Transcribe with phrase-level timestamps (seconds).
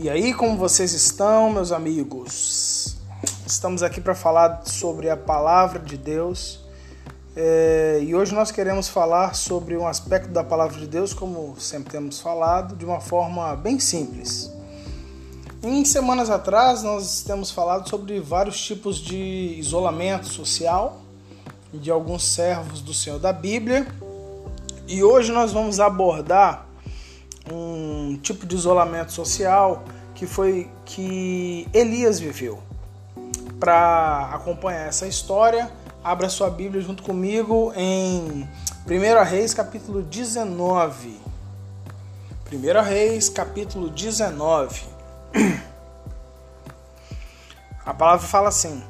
[0.00, 2.96] E aí, como vocês estão, meus amigos?
[3.44, 6.60] Estamos aqui para falar sobre a palavra de Deus.
[7.34, 11.90] É, e hoje nós queremos falar sobre um aspecto da palavra de Deus, como sempre
[11.90, 14.52] temos falado, de uma forma bem simples.
[15.64, 21.00] Em semanas atrás, nós temos falado sobre vários tipos de isolamento social
[21.74, 23.84] de alguns servos do Senhor da Bíblia.
[24.86, 26.67] E hoje nós vamos abordar
[27.52, 29.84] um tipo de isolamento social
[30.14, 32.60] que foi que Elias viveu.
[33.60, 35.70] Para acompanhar essa história,
[36.02, 38.48] abra sua Bíblia junto comigo em
[38.86, 41.20] 1 Reis, capítulo 19.
[42.52, 44.82] 1 Reis, capítulo 19.
[47.84, 48.82] A palavra fala assim: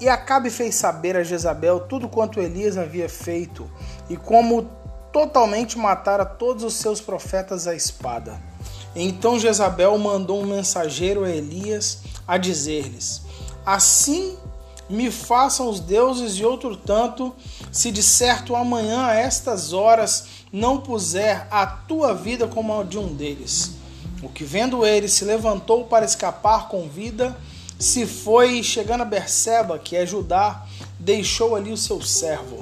[0.00, 3.70] E Acabe fez saber a Jezabel tudo quanto Elias havia feito
[4.08, 4.70] e como
[5.12, 8.40] totalmente matara todos os seus profetas à espada.
[8.94, 13.22] Então Jezabel mandou um mensageiro a Elias a dizer-lhes:
[13.64, 14.36] Assim
[14.88, 17.34] me façam os deuses e outro tanto,
[17.70, 22.98] se de certo amanhã a estas horas não puser a tua vida como a de
[22.98, 23.72] um deles.
[24.22, 27.36] O que vendo ele se levantou para escapar com vida,
[27.78, 30.64] se foi chegando a Berseba, que é Judá,
[30.98, 32.61] deixou ali o seu servo.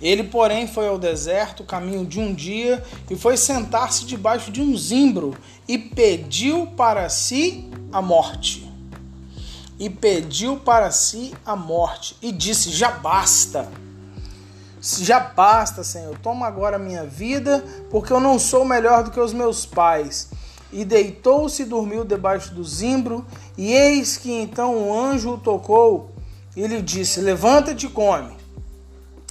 [0.00, 4.76] Ele, porém, foi ao deserto, caminho de um dia, e foi sentar-se debaixo de um
[4.76, 8.70] zimbro e pediu para si a morte.
[9.78, 13.68] E pediu para si a morte e disse: Já basta.
[14.80, 16.18] Já basta, Senhor.
[16.18, 20.28] Toma agora a minha vida, porque eu não sou melhor do que os meus pais.
[20.72, 23.24] E deitou-se e dormiu debaixo do zimbro,
[23.56, 26.10] e eis que então um anjo o tocou
[26.56, 28.43] e lhe disse: Levanta-te e come.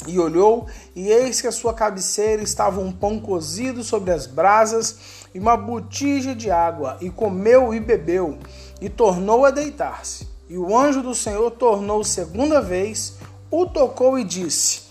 [0.07, 4.97] E olhou, e eis que a sua cabeceira estava um pão cozido sobre as brasas
[5.33, 8.37] e uma botija de água, e comeu e bebeu,
[8.81, 10.27] e tornou a deitar-se.
[10.49, 13.15] E o anjo do Senhor tornou segunda vez,
[13.49, 14.81] o tocou e disse: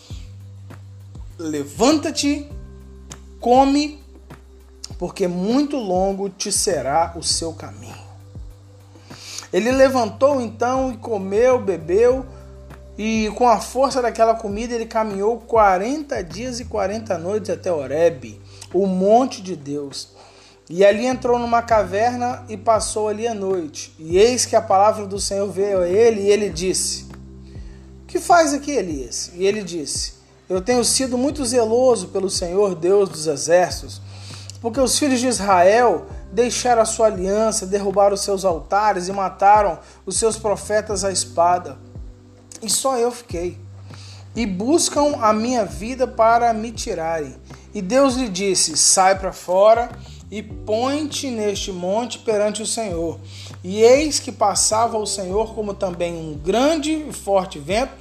[1.38, 2.50] Levanta-te,
[3.40, 4.02] come,
[4.98, 8.12] porque muito longo te será o seu caminho.
[9.52, 12.24] Ele levantou então e comeu, bebeu,
[12.96, 18.40] e com a força daquela comida ele caminhou 40 dias e 40 noites até Horebe,
[18.72, 20.10] o monte de Deus.
[20.68, 23.94] E ali entrou numa caverna e passou ali a noite.
[23.98, 27.06] E eis que a palavra do Senhor veio a ele e ele disse:
[28.06, 29.32] Que faz aqui, Elias?
[29.34, 30.14] E ele disse:
[30.48, 34.00] Eu tenho sido muito zeloso pelo Senhor Deus dos exércitos,
[34.60, 39.78] porque os filhos de Israel deixaram a sua aliança, derrubaram os seus altares e mataram
[40.06, 41.76] os seus profetas à espada
[42.62, 43.58] e só eu fiquei.
[44.34, 47.34] E buscam a minha vida para me tirarem.
[47.74, 49.90] E Deus lhe disse: Sai para fora
[50.30, 53.20] e põe-te neste monte perante o Senhor.
[53.62, 57.92] E eis que passava o Senhor como também um grande e forte vento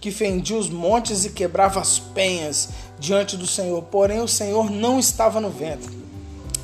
[0.00, 3.80] que fendia os montes e quebrava as penhas diante do Senhor.
[3.84, 5.88] Porém, o Senhor não estava no vento.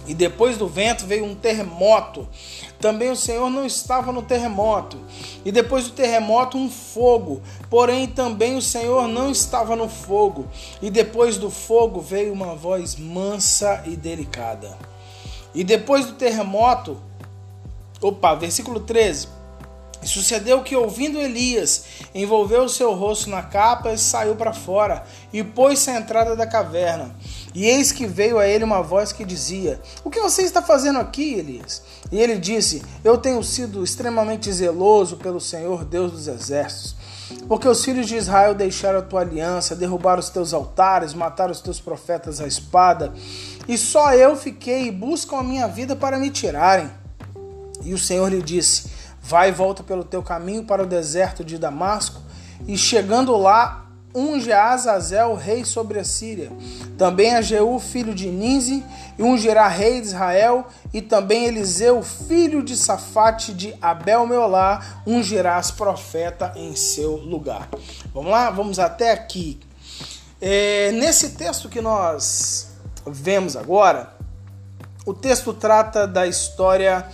[0.06, 2.28] E depois do vento veio um terremoto.
[2.82, 4.98] Também o Senhor não estava no terremoto.
[5.44, 7.40] E depois do terremoto, um fogo.
[7.70, 10.48] Porém, também o Senhor não estava no fogo.
[10.82, 14.76] E depois do fogo veio uma voz mansa e delicada.
[15.54, 16.98] E depois do terremoto,
[18.00, 19.28] opa, versículo 13.
[20.02, 25.04] E sucedeu que, ouvindo Elias, envolveu o seu rosto na capa e saiu para fora,
[25.32, 27.14] e pôs-se à entrada da caverna.
[27.54, 30.98] E eis que veio a ele uma voz que dizia: O que você está fazendo
[30.98, 31.82] aqui, Elias?
[32.10, 36.96] E ele disse: Eu tenho sido extremamente zeloso pelo Senhor Deus dos exércitos.
[37.48, 41.60] Porque os filhos de Israel deixaram a tua aliança, derrubaram os teus altares, mataram os
[41.60, 43.12] teus profetas à espada,
[43.66, 46.90] e só eu fiquei e buscam a minha vida para me tirarem.
[47.84, 48.90] E o Senhor lhe disse:
[49.22, 52.20] Vai e volta pelo teu caminho para o deserto de Damasco,
[52.66, 56.50] e chegando lá, unge a Azazel rei sobre a Síria.
[56.98, 58.84] Também a Jeú, filho de Ninzi,
[59.18, 65.70] e ungirá rei de Israel, e também Eliseu, filho de Safate de Abel Meolá, ungirás
[65.70, 67.68] profeta em seu lugar.
[68.12, 68.50] Vamos lá?
[68.50, 69.58] Vamos até aqui.
[70.40, 72.72] É, nesse texto que nós
[73.06, 74.12] vemos agora,
[75.06, 77.06] o texto trata da história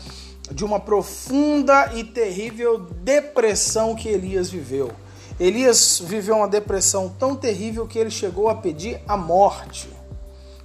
[0.51, 4.91] de uma profunda e terrível depressão que Elias viveu.
[5.39, 9.89] Elias viveu uma depressão tão terrível que ele chegou a pedir a morte.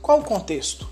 [0.01, 0.87] Qual o contexto?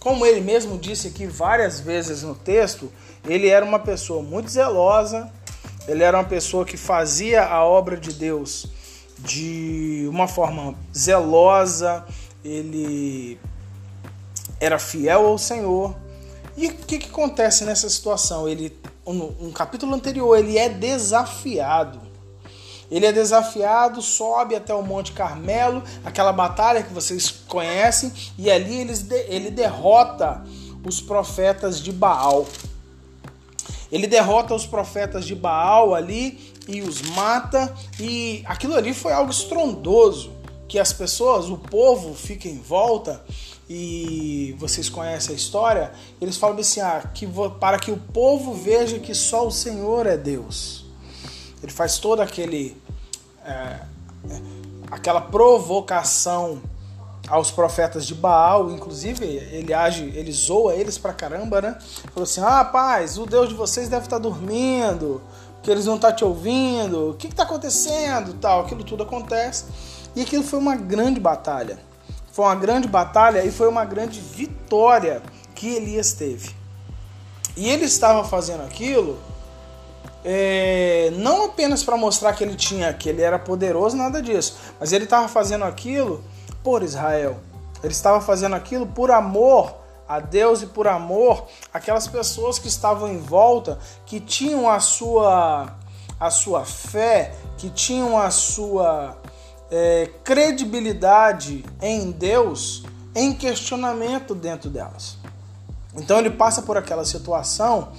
[0.00, 2.90] Como ele mesmo disse aqui várias vezes no texto,
[3.24, 5.30] ele era uma pessoa muito zelosa,
[5.86, 8.66] ele era uma pessoa que fazia a obra de Deus
[9.18, 12.06] de uma forma zelosa,
[12.44, 13.38] ele
[14.60, 15.94] era fiel ao Senhor
[16.56, 18.48] E o que, que acontece nessa situação?
[18.48, 18.76] Ele,
[19.06, 22.00] no, capítulo anterior, ele é desafiado.
[22.90, 28.80] Ele é desafiado, sobe até o Monte Carmelo, aquela batalha que vocês conhecem, e ali
[28.80, 30.44] eles, ele derrota
[30.84, 32.46] os profetas de Baal.
[33.90, 39.30] Ele derrota os profetas de Baal ali e os mata, e aquilo ali foi algo
[39.30, 40.32] estrondoso,
[40.68, 43.22] que as pessoas, o povo fica em volta
[43.68, 47.28] e vocês conhecem a história, eles falam assim: ah, que
[47.58, 50.84] para que o povo veja que só o Senhor é Deus.
[51.62, 52.76] Ele faz toda aquele
[53.44, 53.80] é,
[54.90, 56.60] aquela provocação
[57.28, 61.76] aos profetas de Baal, inclusive ele age, ele zoa eles pra caramba, né?
[62.12, 65.20] Falou assim: ah, rapaz, o Deus de vocês deve estar tá dormindo,
[65.60, 68.34] que eles não estão tá te ouvindo, o que está acontecendo?
[68.34, 69.64] Tal, aquilo tudo acontece.
[70.14, 71.78] E aquilo foi uma grande batalha.
[72.36, 75.22] Foi uma grande batalha e foi uma grande vitória
[75.54, 76.54] que Elias teve.
[77.56, 79.18] E ele estava fazendo aquilo
[80.22, 84.92] é, não apenas para mostrar que ele tinha, que ele era poderoso, nada disso, mas
[84.92, 86.22] ele estava fazendo aquilo
[86.62, 87.38] por Israel.
[87.82, 89.74] Ele estava fazendo aquilo por amor
[90.06, 95.74] a Deus e por amor aquelas pessoas que estavam em volta, que tinham a sua
[96.20, 99.16] a sua fé, que tinham a sua
[99.70, 102.84] é, credibilidade em Deus
[103.14, 105.16] em questionamento dentro delas.
[105.94, 107.92] Então ele passa por aquela situação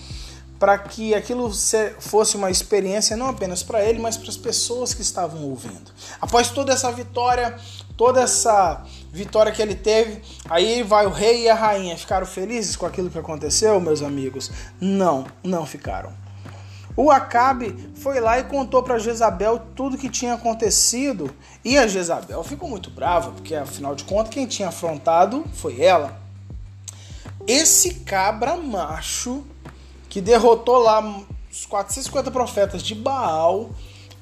[0.60, 1.52] para que aquilo
[2.00, 5.92] fosse uma experiência não apenas para ele, mas para as pessoas que estavam ouvindo.
[6.20, 7.56] Após toda essa vitória,
[7.96, 11.98] toda essa vitória que ele teve, aí vai o rei e a rainha.
[11.98, 14.52] Ficaram felizes com aquilo que aconteceu, meus amigos?
[14.80, 16.12] Não, não ficaram.
[16.98, 21.30] O Acabe foi lá e contou para Jezabel tudo que tinha acontecido,
[21.64, 26.20] e a Jezabel ficou muito brava, porque afinal de contas quem tinha afrontado foi ela.
[27.46, 29.46] Esse cabra macho
[30.10, 33.70] que derrotou lá os 450 profetas de Baal,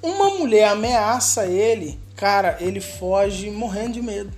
[0.03, 4.33] uma mulher ameaça ele, cara, ele foge morrendo de medo.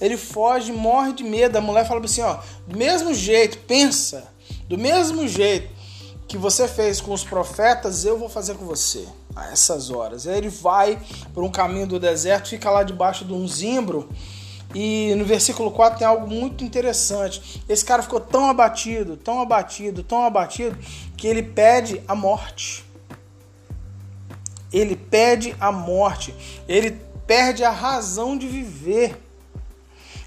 [0.00, 1.56] Ele foge, morre de medo.
[1.56, 4.32] A mulher fala assim, ó, do mesmo jeito, pensa,
[4.68, 5.71] do mesmo jeito
[6.32, 9.06] que você fez com os profetas, eu vou fazer com você
[9.36, 10.26] a essas horas.
[10.26, 10.98] Aí ele vai
[11.34, 14.08] por um caminho do deserto, fica lá debaixo de um zimbro
[14.74, 17.62] e no versículo 4 tem algo muito interessante.
[17.68, 20.74] Esse cara ficou tão abatido, tão abatido, tão abatido,
[21.18, 22.82] que ele pede a morte.
[24.72, 26.34] Ele pede a morte.
[26.66, 26.92] Ele
[27.26, 29.20] perde a razão de viver.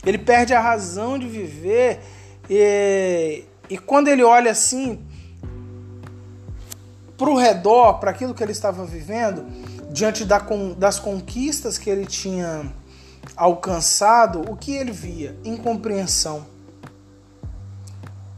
[0.06, 2.00] Ele perde a razão de viver.
[2.48, 5.04] E, e quando ele olha assim
[7.18, 9.46] para o redor, para aquilo que ele estava vivendo,
[9.92, 10.40] diante da,
[10.78, 12.72] das conquistas que ele tinha
[13.36, 15.36] alcançado, o que ele via?
[15.44, 16.46] Incompreensão.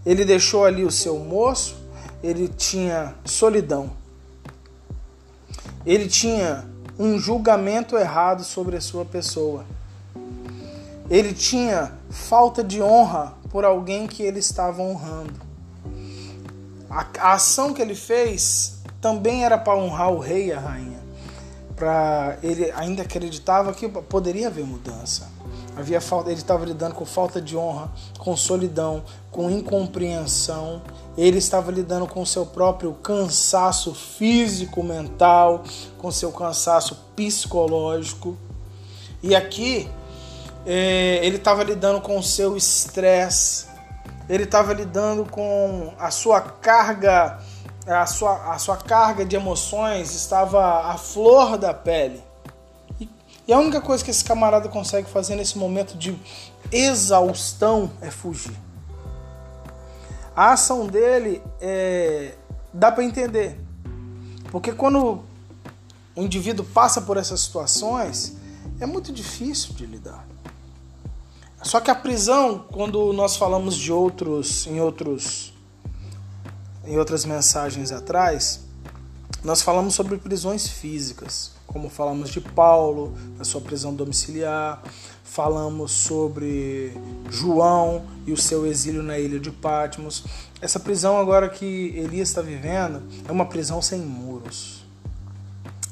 [0.06, 1.76] Ele deixou ali o seu moço,
[2.24, 3.92] ele tinha solidão.
[5.86, 6.66] Ele tinha
[7.00, 9.66] um julgamento errado sobre a sua pessoa.
[11.10, 15.47] Ele tinha falta de honra por alguém que ele estava honrando.
[16.90, 21.08] A, a ação que ele fez também era para honrar o rei e a rainha
[21.78, 25.30] para ele ainda acreditava que poderia haver mudança.
[25.78, 30.82] Havia falta, ele estava lidando com falta de honra, com solidão, com incompreensão.
[31.16, 35.64] Ele estava lidando com seu próprio cansaço físico, mental,
[36.00, 38.36] com seu cansaço psicológico.
[39.22, 39.88] E aqui
[40.66, 43.68] é, ele estava lidando com seu estresse.
[44.30, 47.40] Ele estava lidando com a sua carga
[47.88, 52.22] a sua, a sua carga de emoções estava à flor da pele.
[53.48, 56.20] E, a única coisa que esse camarada consegue fazer nesse momento de
[56.70, 58.58] exaustão é fugir.
[60.36, 62.34] A ação dele é,
[62.74, 63.58] dá para entender.
[64.52, 65.24] Porque quando
[66.14, 68.36] o indivíduo passa por essas situações,
[68.82, 70.26] é muito difícil de lidar.
[71.64, 75.54] Só que a prisão, quando nós falamos de outros em outros
[76.86, 78.62] em outras mensagens atrás,
[79.44, 84.82] nós falamos sobre prisões físicas, como falamos de Paulo, na sua prisão domiciliar,
[85.24, 86.94] falamos sobre
[87.30, 90.24] João e o seu exílio na ilha de Patmos.
[90.62, 94.86] Essa prisão agora que Elias está vivendo é uma prisão sem muros.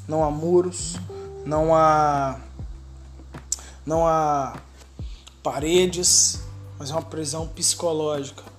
[0.08, 0.96] Não há muros,
[1.44, 2.40] não há
[3.84, 4.56] não há
[5.46, 6.40] paredes,
[6.78, 8.56] mas é uma prisão psicológica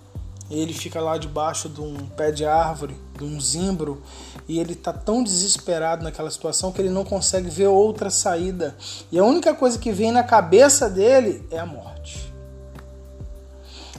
[0.50, 4.02] ele fica lá debaixo de um pé de árvore, de um zimbro,
[4.48, 8.76] e ele está tão desesperado naquela situação que ele não consegue ver outra saída.
[9.12, 12.34] E a única coisa que vem na cabeça dele é a morte.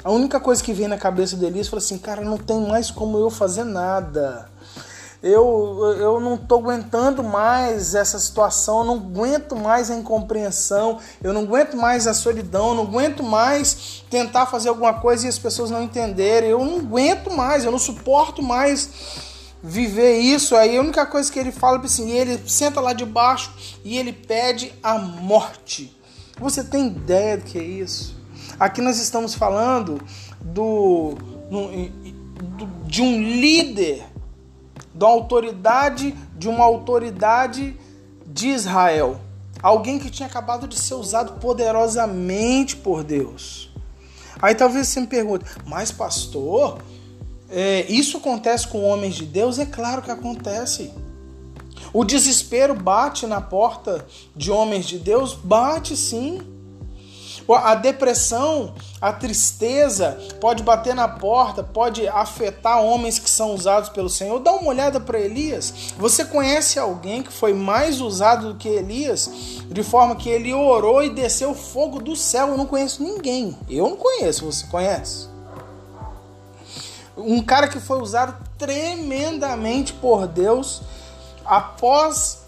[0.02, 2.90] A única coisa que vem na cabeça do Elias foi assim, cara, não tem mais
[2.90, 4.49] como eu fazer nada.
[5.20, 11.32] Eu, eu não estou aguentando mais essa situação, eu não aguento mais a incompreensão, eu
[11.32, 15.38] não aguento mais a solidão, eu não aguento mais tentar fazer alguma coisa e as
[15.38, 18.90] pessoas não entenderem, eu não aguento mais, eu não suporto mais
[19.60, 20.54] viver isso.
[20.54, 23.52] Aí a única coisa que ele fala assim, ele senta lá debaixo
[23.84, 25.96] e ele pede a morte.
[26.38, 28.16] Você tem ideia do que é isso?
[28.58, 30.00] Aqui nós estamos falando
[30.40, 31.14] do,
[31.50, 34.04] do de um líder,
[34.99, 37.76] da autoridade, de uma autoridade
[38.26, 39.21] de Israel.
[39.62, 43.71] Alguém que tinha acabado de ser usado poderosamente por Deus.
[44.43, 46.78] Aí talvez você me pergunte, mas pastor,
[47.49, 49.59] é, isso acontece com homens de Deus?
[49.59, 50.93] É claro que acontece.
[51.93, 54.05] O desespero bate na porta
[54.37, 55.33] de homens de Deus?
[55.33, 56.40] Bate sim.
[57.55, 64.11] A depressão, a tristeza pode bater na porta, pode afetar homens que são usados pelo
[64.11, 64.38] Senhor.
[64.40, 65.95] Dá uma olhada para Elias.
[65.97, 69.31] Você conhece alguém que foi mais usado do que Elias,
[69.67, 72.49] de forma que ele orou e desceu fogo do céu?
[72.49, 73.57] Eu não conheço ninguém.
[73.69, 74.45] Eu não conheço.
[74.45, 75.28] Você conhece?
[77.17, 80.83] Um cara que foi usado tremendamente por Deus.
[81.45, 82.40] Após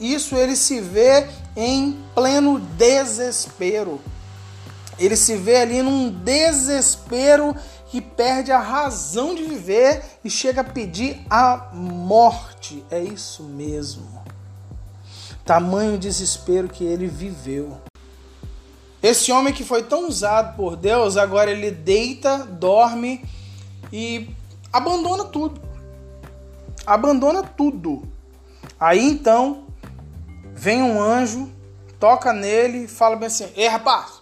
[0.00, 4.00] isso, ele se vê em pleno desespero.
[4.98, 7.54] Ele se vê ali num desespero
[7.86, 12.84] que perde a razão de viver e chega a pedir a morte.
[12.90, 14.22] É isso mesmo.
[15.44, 17.80] Tamanho desespero que ele viveu.
[19.02, 23.24] Esse homem que foi tão usado por Deus, agora ele deita, dorme
[23.92, 24.28] e
[24.72, 25.60] abandona tudo.
[26.84, 28.02] Abandona tudo.
[28.78, 29.66] Aí então
[30.52, 31.50] vem um anjo,
[31.98, 34.17] toca nele e fala bem assim: Ei rapaz,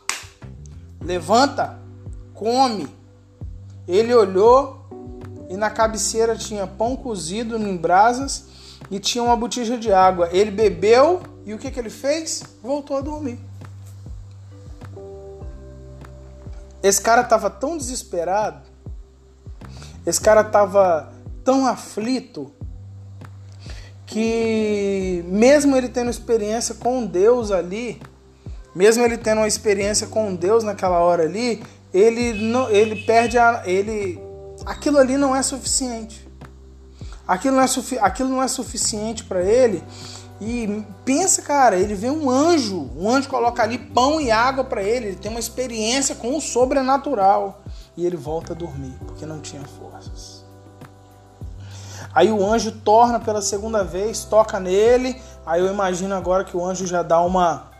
[1.06, 1.78] levanta,
[2.34, 2.88] come.
[3.88, 4.84] Ele olhou
[5.48, 8.46] e na cabeceira tinha pão cozido em brasas
[8.90, 10.28] e tinha uma botija de água.
[10.32, 12.42] Ele bebeu e o que, que ele fez?
[12.62, 13.38] Voltou a dormir.
[16.82, 18.76] Esse cara estava tão desesperado
[20.06, 22.52] esse cara estava tão aflito
[24.06, 28.00] que mesmo ele tendo experiência com Deus ali,
[28.76, 31.62] mesmo ele tendo uma experiência com Deus naquela hora ali,
[31.94, 34.20] ele não, ele perde a, ele
[34.66, 36.28] aquilo ali não é suficiente.
[37.26, 39.82] Aquilo não é, sufi, aquilo não é suficiente para ele.
[40.38, 44.82] E pensa, cara, ele vê um anjo, um anjo coloca ali pão e água para
[44.82, 47.62] ele, ele tem uma experiência com o sobrenatural
[47.96, 50.44] e ele volta a dormir, porque não tinha forças.
[52.12, 55.20] Aí o anjo torna pela segunda vez, toca nele.
[55.46, 57.74] Aí eu imagino agora que o anjo já dá uma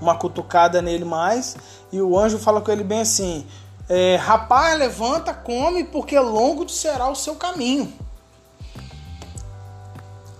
[0.00, 1.56] uma cutucada nele mais
[1.92, 3.46] e o anjo fala com ele bem assim:
[3.88, 7.92] é, rapaz, levanta, come, porque longo será o seu caminho.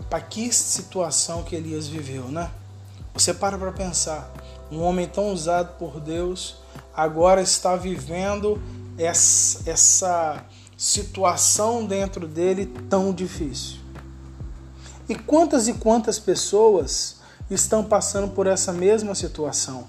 [0.09, 2.51] Para que situação que Elias viveu, né?
[3.15, 4.33] Você para para pensar,
[4.71, 6.57] um homem tão usado por Deus
[6.95, 8.61] agora está vivendo
[8.99, 10.45] essa, essa
[10.77, 13.79] situação dentro dele tão difícil.
[15.09, 17.20] E quantas e quantas pessoas
[17.51, 19.85] estão passando por essa mesma situação?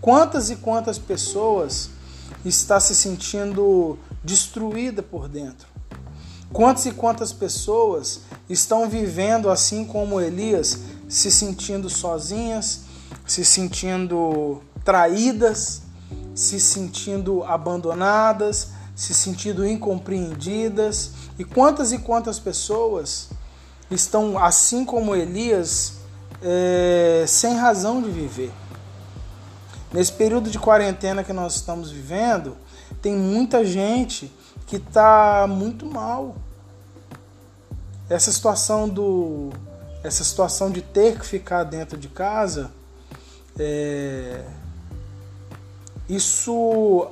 [0.00, 1.90] Quantas e quantas pessoas
[2.44, 5.66] está se sentindo destruída por dentro?
[6.52, 10.78] Quantas e quantas pessoas estão vivendo assim como Elias,
[11.08, 12.82] se sentindo sozinhas,
[13.26, 15.82] se sentindo traídas,
[16.34, 21.10] se sentindo abandonadas, se sentindo incompreendidas.
[21.38, 23.28] E quantas e quantas pessoas
[23.90, 25.94] estão, assim como Elias,
[26.42, 28.52] é, sem razão de viver.
[29.92, 32.56] Nesse período de quarentena que nós estamos vivendo,
[33.00, 34.32] tem muita gente
[34.66, 36.36] que está muito mal.
[38.08, 39.50] Essa situação do,
[40.02, 42.70] essa situação de ter que ficar dentro de casa,
[43.58, 44.44] é,
[46.08, 47.08] isso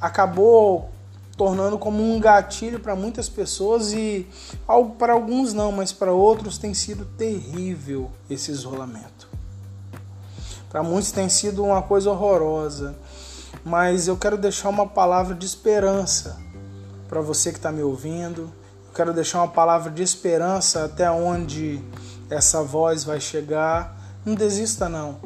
[0.00, 0.90] acabou
[1.38, 4.26] tornando como um gatilho para muitas pessoas e
[4.98, 9.28] para alguns não, mas para outros tem sido terrível esse isolamento.
[10.68, 12.94] Para muitos tem sido uma coisa horrorosa,
[13.64, 16.36] mas eu quero deixar uma palavra de esperança
[17.08, 18.52] para você que está me ouvindo.
[18.88, 21.80] Eu quero deixar uma palavra de esperança até onde
[22.28, 23.96] essa voz vai chegar.
[24.26, 25.16] Não desista não.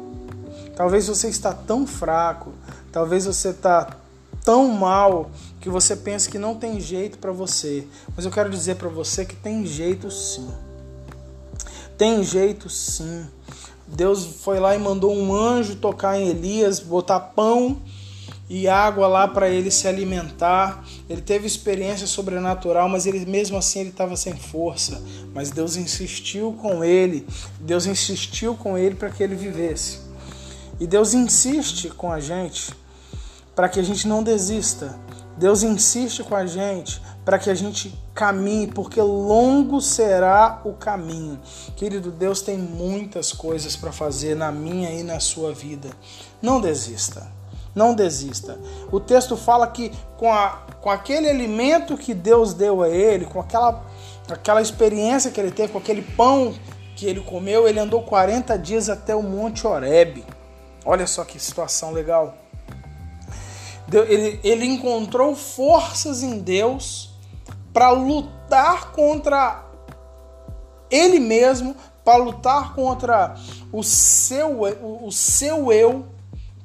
[0.75, 2.53] Talvez você está tão fraco,
[2.93, 3.87] Talvez você está
[4.43, 7.87] tão mal que você pense que não tem jeito para você.
[8.15, 10.49] Mas eu quero dizer para você que tem jeito sim.
[11.97, 13.25] Tem jeito sim.
[13.87, 17.81] Deus foi lá e mandou um anjo tocar em Elias, botar pão
[18.49, 20.85] e água lá para ele se alimentar.
[21.09, 25.01] Ele teve experiência sobrenatural, mas ele mesmo assim ele estava sem força.
[25.33, 27.25] Mas Deus insistiu com ele.
[27.59, 29.99] Deus insistiu com ele para que ele vivesse.
[30.79, 32.82] E Deus insiste com a gente
[33.55, 34.97] para que a gente não desista.
[35.37, 41.39] Deus insiste com a gente para que a gente caminhe, porque longo será o caminho.
[41.75, 45.89] Querido, Deus tem muitas coisas para fazer na minha e na sua vida.
[46.41, 47.31] Não desista.
[47.73, 48.59] Não desista.
[48.91, 53.39] O texto fala que com, a, com aquele alimento que Deus deu a ele, com
[53.39, 53.83] aquela,
[54.29, 56.53] aquela experiência que ele teve, com aquele pão
[56.95, 60.23] que ele comeu, ele andou 40 dias até o Monte Horebe.
[60.85, 62.42] Olha só que situação legal.
[63.91, 67.11] Ele, ele encontrou forças em Deus
[67.73, 69.65] para lutar contra
[70.89, 71.75] ele mesmo,
[72.05, 73.35] para lutar contra
[73.71, 76.05] o seu, o, o seu eu,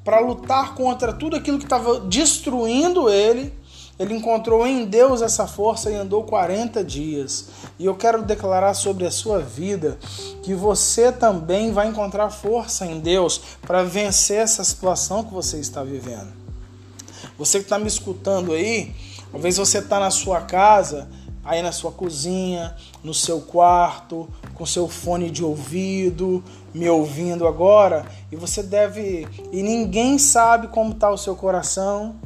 [0.04, 3.56] para lutar contra tudo aquilo que estava destruindo ele.
[3.98, 7.48] Ele encontrou em Deus essa força e andou 40 dias.
[7.78, 9.98] E eu quero declarar sobre a sua vida
[10.44, 15.82] que você também vai encontrar força em Deus para vencer essa situação que você está
[15.82, 16.47] vivendo.
[17.38, 18.92] Você que está me escutando aí,
[19.30, 21.08] talvez você está na sua casa,
[21.44, 26.42] aí na sua cozinha, no seu quarto, com seu fone de ouvido,
[26.74, 29.28] me ouvindo agora, e você deve.
[29.52, 32.16] E ninguém sabe como está o seu coração,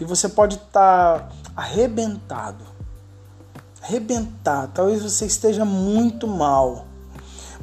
[0.00, 2.64] e você pode estar tá arrebentado.
[3.80, 4.72] Arrebentado.
[4.74, 6.86] Talvez você esteja muito mal.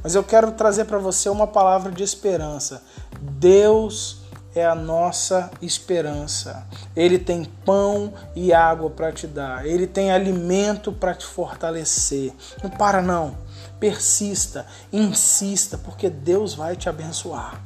[0.02, 2.82] Mas eu quero trazer para você uma palavra de esperança.
[3.22, 4.17] Deus
[4.58, 6.66] é a nossa esperança.
[6.96, 9.66] Ele tem pão e água para te dar.
[9.66, 12.34] Ele tem alimento para te fortalecer.
[12.64, 13.48] Não para não
[13.80, 17.62] persista, insista, porque Deus vai te abençoar.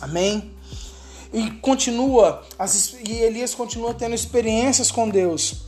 [0.00, 0.52] Amém?
[1.32, 5.62] E continua, as, e Elias continua tendo experiências com Deus.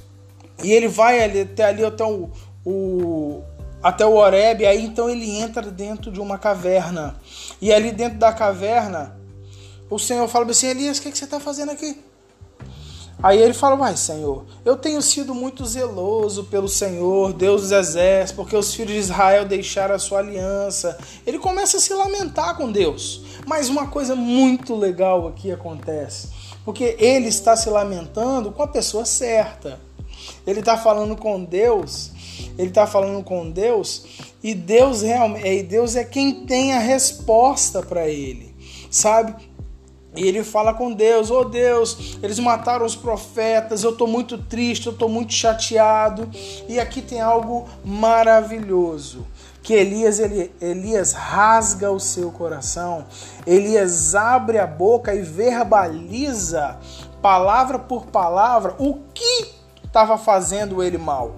[0.63, 2.31] E ele vai ali, até ali até o,
[2.65, 3.43] o
[3.83, 7.17] até o Oreb, aí então ele entra dentro de uma caverna.
[7.61, 9.17] E ali dentro da caverna,
[9.91, 11.99] o Senhor fala assim: Elias, o que, que você está fazendo aqui?
[13.23, 18.37] Aí ele fala: Vai, Senhor, eu tenho sido muito zeloso pelo Senhor, Deus dos exércitos,
[18.37, 20.99] porque os filhos de Israel deixaram a sua aliança.
[21.27, 23.23] Ele começa a se lamentar com Deus.
[23.47, 26.29] Mas uma coisa muito legal aqui acontece,
[26.65, 29.81] porque ele está se lamentando com a pessoa certa.
[30.47, 32.11] Ele está falando com Deus,
[32.59, 34.05] ele está falando com Deus,
[34.43, 38.55] e Deus realmente, e Deus é quem tem a resposta para ele,
[38.91, 39.35] sabe?
[40.17, 43.83] E ele fala com Deus: "Oh Deus, eles mataram os profetas.
[43.83, 46.29] Eu estou muito triste, eu estou muito chateado".
[46.69, 49.27] E aqui tem algo maravilhoso
[49.65, 53.07] que Elias, ele, Elias rasga o seu coração,
[53.47, 56.77] Elias abre a boca e verbaliza,
[57.23, 61.37] palavra por palavra, o que estava fazendo ele mal.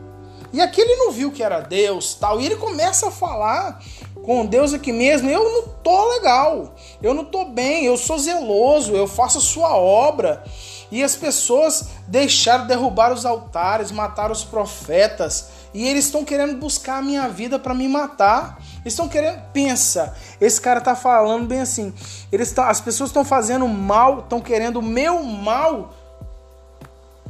[0.53, 3.81] E aqui ele não viu que era Deus, tal, e ele começa a falar
[4.27, 8.93] com Deus aqui mesmo, eu não tô legal, eu não tô bem, eu sou zeloso,
[8.93, 10.43] eu faço a sua obra.
[10.91, 16.99] E as pessoas deixaram derrubar os altares, matar os profetas, e eles estão querendo buscar
[16.99, 18.61] a minha vida para me matar.
[18.81, 21.95] Eles estão querendo, pensa, esse cara tá falando bem assim.
[22.33, 25.95] Eles tão, as pessoas estão fazendo mal, estão querendo o meu mal.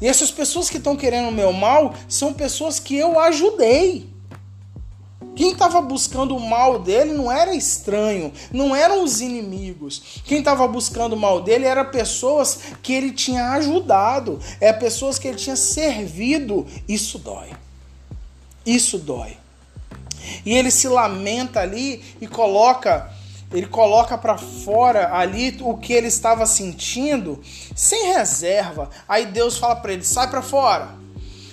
[0.01, 4.16] E essas pessoas que estão querendo o meu mal são pessoas que eu ajudei.
[5.37, 10.23] Quem estava buscando o mal dele não era estranho, não eram os inimigos.
[10.25, 15.29] Quem estava buscando o mal dele eram pessoas que ele tinha ajudado, é pessoas que
[15.29, 16.67] ele tinha servido.
[16.89, 17.51] Isso dói.
[18.65, 19.37] Isso dói.
[20.45, 23.15] E ele se lamenta ali e coloca
[23.53, 27.41] ele coloca para fora ali o que ele estava sentindo,
[27.77, 28.91] sem reserva.
[29.09, 30.97] Aí Deus fala para ele: sai para fora.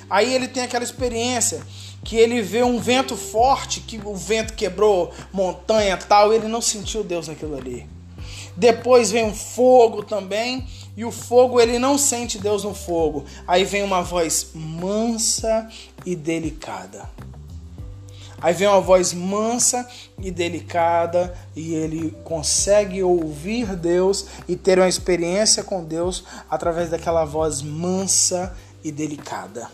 [0.10, 1.62] Aí ele tem aquela experiência
[2.04, 7.04] que ele vê um vento forte, que o vento quebrou montanha tal, ele não sentiu
[7.04, 7.88] Deus naquilo ali.
[8.56, 13.26] Depois vem um fogo também, e o fogo ele não sente Deus no fogo.
[13.48, 15.68] Aí vem uma voz mansa
[16.06, 17.10] e delicada.
[18.39, 19.88] Aí vem uma voz mansa
[20.20, 27.24] e delicada e ele consegue ouvir Deus e ter uma experiência com Deus através daquela
[27.24, 29.72] voz mansa e delicada.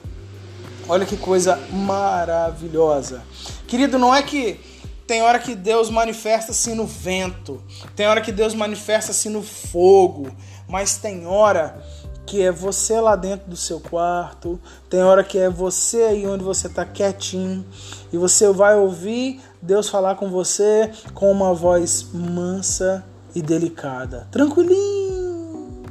[0.90, 3.22] Olha que coisa maravilhosa.
[3.68, 4.60] Querido, não é que
[5.06, 7.62] tem hora que Deus manifesta-se no vento,
[7.96, 10.32] tem hora que Deus manifesta-se no fogo,
[10.68, 11.80] mas tem hora
[12.26, 16.44] que é você lá dentro do seu quarto, tem hora que é você aí onde
[16.44, 17.64] você está quietinho
[18.12, 25.84] e você vai ouvir Deus falar com você com uma voz mansa e delicada, tranquilinho.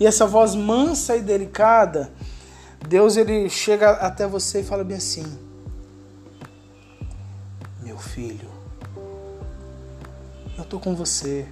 [0.00, 2.10] E essa voz mansa e delicada,
[2.88, 5.24] Deus ele chega até você e fala bem assim:
[7.82, 8.48] Meu filho,
[10.56, 11.46] eu tô com você.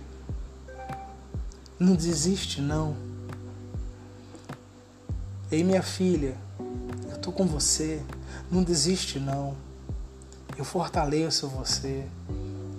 [1.79, 2.97] Não desiste não.
[5.51, 6.37] Ei, minha filha,
[7.11, 8.01] eu tô com você.
[8.51, 9.57] Não desiste não.
[10.57, 12.07] Eu fortaleço você.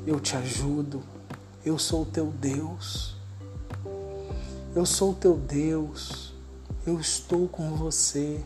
[0.08, 1.03] Eu te ajudo.
[1.63, 3.15] Eu sou o teu Deus.
[4.75, 6.24] Eu sou o teu Deus.
[6.86, 8.43] Eu estou com você.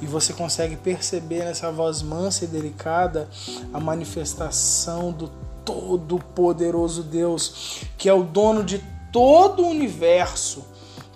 [0.00, 3.28] E você consegue perceber nessa voz mansa e delicada
[3.72, 5.28] a manifestação do
[5.64, 10.64] Todo-Poderoso Deus, que é o dono de todo o universo,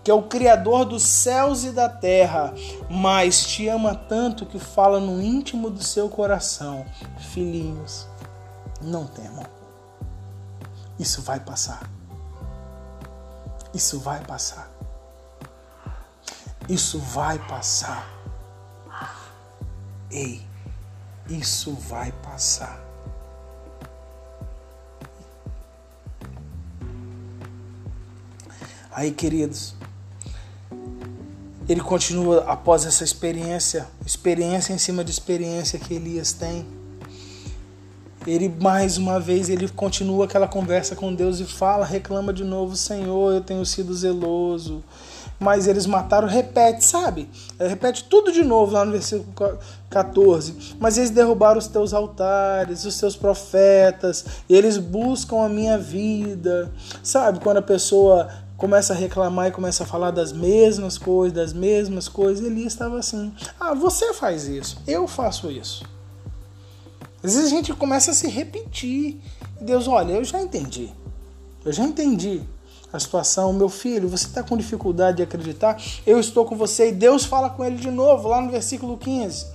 [0.04, 2.54] que é o Criador dos céus e da terra,
[2.88, 6.86] mas te ama tanto que fala no íntimo do seu coração:
[7.32, 8.06] Filhinhos,
[8.80, 9.44] não temam.
[10.96, 11.90] Isso vai passar.
[13.74, 14.75] Isso vai passar.
[16.68, 18.08] Isso vai passar.
[20.10, 20.42] Ei,
[21.28, 22.84] isso vai passar.
[28.90, 29.74] Aí, queridos,
[31.68, 36.66] ele continua após essa experiência, experiência em cima de experiência que Elias tem.
[38.26, 42.74] Ele mais uma vez ele continua aquela conversa com Deus e fala, reclama de novo,
[42.74, 44.82] Senhor, eu tenho sido zeloso.
[45.38, 47.28] Mas eles mataram, repete, sabe?
[47.58, 49.58] Repete tudo de novo lá no versículo
[49.90, 50.76] 14.
[50.80, 56.72] Mas eles derrubaram os teus altares, os teus profetas, e eles buscam a minha vida.
[57.02, 57.40] Sabe?
[57.40, 62.08] Quando a pessoa começa a reclamar e começa a falar das mesmas coisas, das mesmas
[62.08, 62.44] coisas.
[62.44, 65.84] Elias estava assim: Ah, você faz isso, eu faço isso.
[67.22, 69.20] Às vezes a gente começa a se repetir.
[69.60, 70.92] Deus, olha, eu já entendi.
[71.64, 72.42] Eu já entendi
[72.92, 73.52] a situação.
[73.52, 75.80] Meu filho, você está com dificuldade de acreditar?
[76.06, 76.88] Eu estou com você.
[76.88, 79.46] E Deus fala com ele de novo, lá no versículo 15.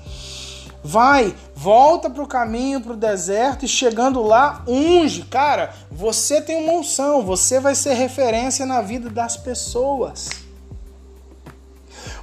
[0.84, 5.24] Vai, volta para o caminho, para o deserto e chegando lá, unge.
[5.24, 10.30] Cara, você tem uma unção, você vai ser referência na vida das pessoas.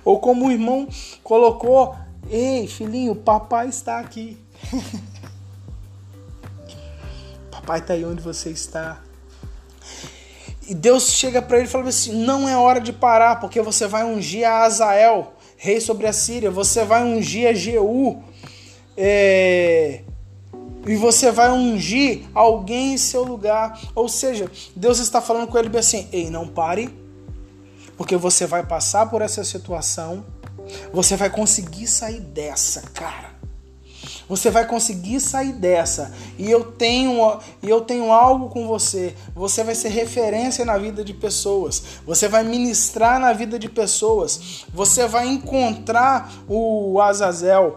[0.05, 0.89] Ou como o irmão
[1.23, 1.95] colocou,
[2.29, 4.37] ei, filhinho, papai está aqui.
[7.53, 9.01] papai está aí onde você está.
[10.69, 13.87] E Deus chega para ele e fala assim: não é hora de parar, porque você
[13.87, 18.23] vai ungir a Azael, rei sobre a Síria, você vai ungir a Jeú,
[18.95, 20.03] é,
[20.87, 23.81] e você vai ungir alguém em seu lugar.
[23.95, 26.95] Ou seja, Deus está falando com ele assim: ei, não pare,
[27.97, 30.23] porque você vai passar por essa situação,
[30.93, 33.28] você vai conseguir sair dessa, cara.
[34.29, 36.13] Você vai conseguir sair dessa.
[36.39, 39.15] E eu tenho, eu tenho algo com você.
[39.35, 41.83] Você vai ser referência na vida de pessoas.
[42.07, 44.65] Você vai ministrar na vida de pessoas.
[44.73, 47.77] Você vai encontrar o Azazel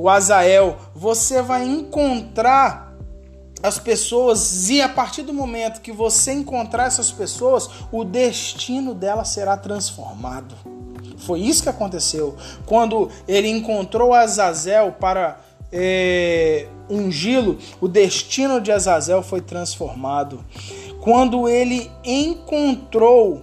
[0.00, 2.94] o Azael, você vai encontrar
[3.62, 9.28] as pessoas e a partir do momento que você encontrar essas pessoas, o destino delas
[9.28, 10.54] será transformado.
[11.18, 12.34] Foi isso que aconteceu
[12.64, 15.38] quando ele encontrou Azazel para
[15.72, 17.58] é, ungí-lo.
[17.80, 20.44] O destino de Azazel foi transformado.
[21.00, 23.42] Quando ele encontrou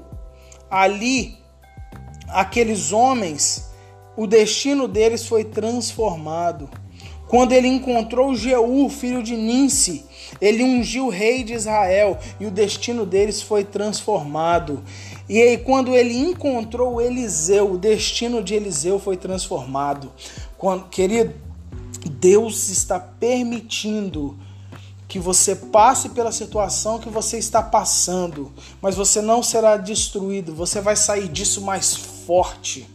[0.69, 1.37] ali
[2.29, 3.67] aqueles homens
[4.17, 6.67] o destino deles foi transformado.
[7.27, 10.05] Quando ele encontrou Jeú, filho de Ninsi,
[10.41, 14.83] ele ungiu o rei de Israel e o destino deles foi transformado.
[15.29, 20.11] E aí, quando ele encontrou Eliseu, o destino de Eliseu foi transformado.
[20.57, 21.35] Quando, querido,
[22.07, 24.37] Deus está permitindo
[25.07, 30.81] que você passe pela situação que você está passando, mas você não será destruído, você
[30.81, 32.87] vai sair disso mais forte.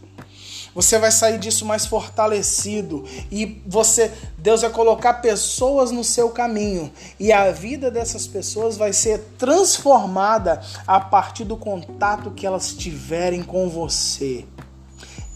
[0.75, 6.91] Você vai sair disso mais fortalecido e você, Deus vai colocar pessoas no seu caminho
[7.19, 13.43] e a vida dessas pessoas vai ser transformada a partir do contato que elas tiverem
[13.43, 14.45] com você.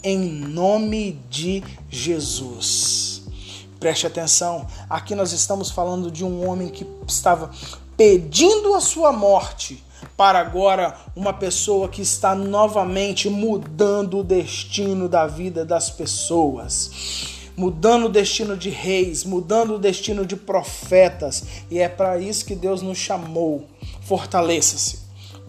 [0.03, 3.16] Em nome de Jesus.
[3.79, 7.51] Preste atenção, aqui nós estamos falando de um homem que estava
[7.95, 9.83] pedindo a sua morte
[10.15, 17.35] para agora uma pessoa que está novamente mudando o destino da vida das pessoas.
[17.55, 22.55] Mudando o destino de reis, mudando o destino de profetas, e é para isso que
[22.55, 23.67] Deus nos chamou.
[24.01, 24.99] Fortaleça-se,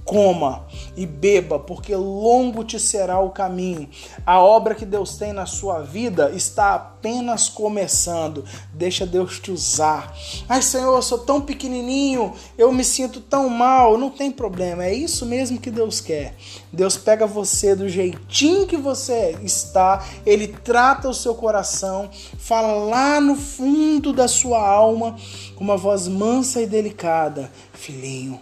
[0.04, 0.66] coma
[0.98, 3.88] e beba, porque longo te será o caminho.
[4.26, 8.44] A obra que Deus tem na sua vida está apenas começando.
[8.74, 10.12] Deixa Deus te usar.
[10.48, 13.96] Ai, Senhor, eu sou tão pequenininho, eu me sinto tão mal.
[13.96, 16.34] Não tem problema, é isso mesmo que Deus quer.
[16.72, 23.20] Deus pega você do jeitinho que você está, ele trata o seu coração, fala lá
[23.20, 25.16] no fundo da sua alma
[25.54, 28.40] com uma voz mansa e delicada: Filhinho,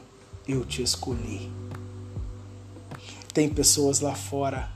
[0.49, 1.51] eu te escolhi.
[3.37, 4.67] Tem pessoas lá fora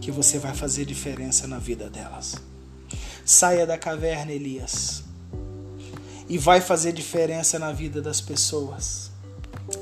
[0.00, 2.36] que você vai fazer diferença na vida delas.
[3.24, 5.02] Saia da caverna, Elias,
[6.28, 9.10] e vai fazer diferença na vida das pessoas.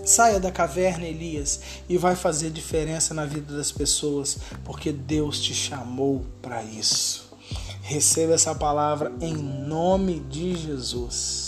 [0.02, 5.52] Saia da caverna, Elias, e vai fazer diferença na vida das pessoas, porque Deus te
[5.52, 7.36] chamou para isso.
[7.82, 11.45] Receba essa palavra em nome de Jesus.